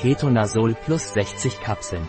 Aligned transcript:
Ketonazol 0.00 0.74
plus 0.74 1.12
60 1.12 1.60
Kapseln. 1.60 2.08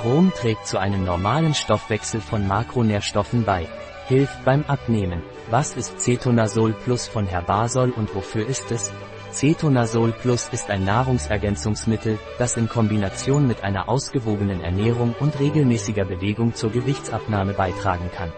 Chrom 0.00 0.32
trägt 0.32 0.64
zu 0.64 0.78
einem 0.78 1.04
normalen 1.04 1.52
Stoffwechsel 1.52 2.20
von 2.20 2.46
Makronährstoffen 2.46 3.44
bei. 3.44 3.66
Hilft 4.06 4.44
beim 4.44 4.64
Abnehmen. 4.68 5.22
Was 5.50 5.76
ist 5.76 6.00
Cetonazol 6.00 6.72
Plus 6.72 7.08
von 7.08 7.26
Herbasol 7.26 7.90
und 7.90 8.14
wofür 8.14 8.46
ist 8.46 8.70
es? 8.70 8.92
Cetonazol 9.32 10.12
Plus 10.12 10.48
ist 10.52 10.70
ein 10.70 10.84
Nahrungsergänzungsmittel, 10.84 12.16
das 12.38 12.56
in 12.56 12.68
Kombination 12.68 13.48
mit 13.48 13.64
einer 13.64 13.88
ausgewogenen 13.88 14.62
Ernährung 14.62 15.16
und 15.18 15.40
regelmäßiger 15.40 16.04
Bewegung 16.04 16.54
zur 16.54 16.70
Gewichtsabnahme 16.70 17.54
beitragen 17.54 18.08
kann. 18.14 18.32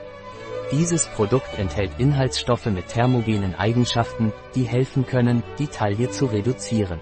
Dieses 0.72 1.06
Produkt 1.08 1.58
enthält 1.58 1.90
Inhaltsstoffe 1.98 2.66
mit 2.66 2.88
thermogenen 2.88 3.54
Eigenschaften, 3.54 4.32
die 4.54 4.64
helfen 4.64 5.06
können, 5.06 5.42
die 5.58 5.66
Taille 5.66 6.10
zu 6.10 6.24
reduzieren. 6.24 7.00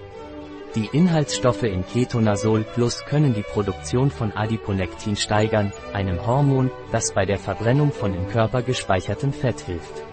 Die 0.79 0.91
Inhaltsstoffe 0.93 1.65
in 1.65 1.85
Ketonazol 1.85 2.63
Plus 2.63 3.05
können 3.05 3.35
die 3.35 3.43
Produktion 3.43 4.13
von 4.13 4.31
Adiponektin 4.31 5.17
steigern, 5.17 5.73
einem 5.93 6.25
Hormon, 6.25 6.71
das 6.93 7.13
bei 7.13 7.27
der 7.27 7.39
Verbrennung 7.39 7.91
von 7.91 8.15
im 8.15 8.29
Körper 8.29 8.63
gespeichertem 8.63 9.33
Fett 9.33 9.59
hilft. 9.63 10.05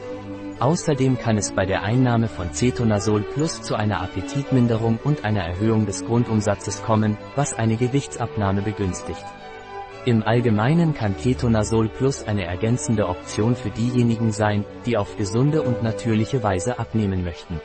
Außerdem 0.59 1.19
kann 1.19 1.37
es 1.37 1.51
bei 1.51 1.67
der 1.67 1.83
Einnahme 1.83 2.27
von 2.27 2.51
Cetonazol 2.51 3.21
Plus 3.21 3.61
zu 3.61 3.75
einer 3.75 4.01
Appetitminderung 4.01 4.97
und 5.03 5.23
einer 5.23 5.43
Erhöhung 5.43 5.85
des 5.85 6.03
Grundumsatzes 6.03 6.81
kommen, 6.81 7.15
was 7.35 7.53
eine 7.53 7.75
Gewichtsabnahme 7.75 8.63
begünstigt. 8.63 9.23
Im 10.05 10.23
Allgemeinen 10.23 10.95
kann 10.95 11.15
Ketonazol 11.15 11.89
Plus 11.89 12.23
eine 12.23 12.45
ergänzende 12.45 13.07
Option 13.07 13.55
für 13.55 13.69
diejenigen 13.69 14.31
sein, 14.31 14.65
die 14.87 14.97
auf 14.97 15.15
gesunde 15.15 15.61
und 15.61 15.83
natürliche 15.83 16.41
Weise 16.41 16.79
abnehmen 16.79 17.23
möchten. 17.23 17.61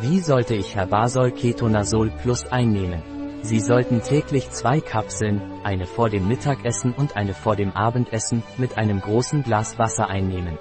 Wie 0.00 0.20
sollte 0.20 0.54
ich 0.54 0.74
Herbasol 0.74 1.30
Ketonazol 1.30 2.10
Plus 2.10 2.44
einnehmen? 2.52 3.02
Sie 3.40 3.60
sollten 3.60 4.02
täglich 4.02 4.50
zwei 4.50 4.80
Kapseln, 4.80 5.40
eine 5.64 5.86
vor 5.86 6.10
dem 6.10 6.28
Mittagessen 6.28 6.92
und 6.92 7.16
eine 7.16 7.32
vor 7.32 7.56
dem 7.56 7.72
Abendessen, 7.72 8.42
mit 8.58 8.76
einem 8.76 9.00
großen 9.00 9.42
Glas 9.42 9.78
Wasser 9.78 10.08
einnehmen. 10.08 10.58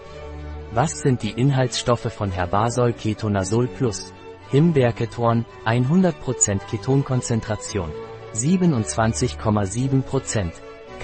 Was 0.72 1.00
sind 1.00 1.22
die 1.22 1.32
Inhaltsstoffe 1.32 2.14
von 2.14 2.32
Herbasol 2.32 2.94
Ketonazol 2.94 3.68
Plus? 3.68 4.14
Himbeerketon, 4.52 5.44
100% 5.66 6.60
Ketonkonzentration. 6.70 7.92
27,7%. 8.34 10.52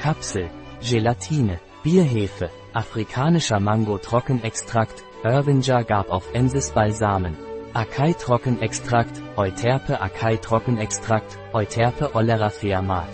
Kapsel, 0.01 0.49
Gelatine, 0.81 1.59
Bierhefe, 1.83 2.49
afrikanischer 2.71 3.59
Mango 3.59 3.97
Trockenextrakt, 3.97 5.03
Irvinger 5.25 5.83
gab 5.83 6.09
auf 6.09 6.33
Ensis 6.33 6.71
Balsamen. 6.71 7.50
Akai 7.73 8.13
Trockenextrakt, 8.13 9.21
Euterpe 9.37 10.01
Akai 10.01 10.37
Trockenextrakt, 10.37 11.39
Euterpe 11.53 12.13
Oleracea 12.13 12.81
mat. 12.81 13.07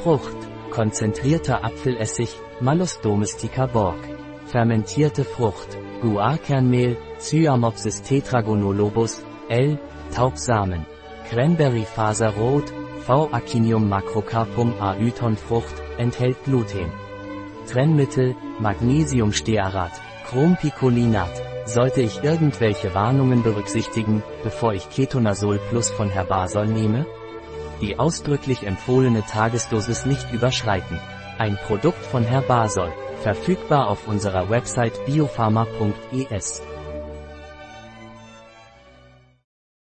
Frucht, 0.00 0.36
konzentrierter 0.70 1.64
Apfelessig, 1.64 2.30
Malus 2.60 3.00
domestica 3.00 3.66
Borg. 3.66 3.98
Fermentierte 4.46 5.24
Frucht, 5.24 5.76
Guarkernmehl, 6.02 6.96
Cyamoxis 7.18 8.02
tetragonolobus, 8.02 9.24
L, 9.48 9.76
Taubsamen, 10.14 10.86
Cranberry-Faser 11.28 12.30
rot, 12.36 12.72
V. 13.04 13.28
Acinium 13.32 13.88
macrocarpum 13.88 14.72
A. 14.80 14.94
Frucht, 15.34 15.82
enthält 15.98 16.44
Gluten. 16.44 16.92
Trennmittel, 17.66 18.36
Magnesiumstearat, 18.60 20.00
Chrompicolinat. 20.28 21.30
Sollte 21.66 22.00
ich 22.00 22.24
irgendwelche 22.24 22.94
Warnungen 22.94 23.42
berücksichtigen, 23.42 24.22
bevor 24.42 24.74
ich 24.74 24.90
Ketonazol 24.90 25.60
Plus 25.70 25.90
von 25.90 26.08
Herbasol 26.08 26.66
nehme? 26.66 27.06
Die 27.80 27.98
ausdrücklich 27.98 28.66
empfohlene 28.66 29.22
Tagesdosis 29.24 30.04
nicht 30.04 30.32
überschreiten. 30.32 30.98
Ein 31.38 31.56
Produkt 31.66 32.04
von 32.04 32.24
Herbasol. 32.24 32.92
Verfügbar 33.22 33.88
auf 33.88 34.08
unserer 34.08 34.50
Website 34.50 35.04
biopharma.es. 35.06 36.62